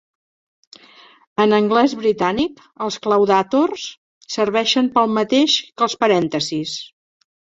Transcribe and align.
En 1.43 1.51
anglès 1.57 1.93
britànic, 1.99 2.63
els 2.87 2.97
claudàtors 3.03 3.85
serveixen 4.39 4.91
per 4.97 5.03
al 5.05 5.15
mateix 5.21 5.59
que 5.77 5.89
els 5.89 5.99
parèntesis. 6.05 6.75